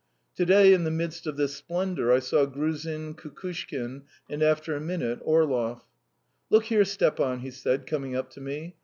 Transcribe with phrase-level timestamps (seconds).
[0.35, 5.19] Today in the midst of this splendour I saw Gruzin, Kukushkin, and, after a minute,
[5.21, 5.83] Orlov.
[6.49, 8.73] "Look here, Stepan," he said, coming up to me.